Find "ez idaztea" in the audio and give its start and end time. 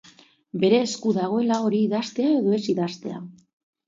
2.57-3.21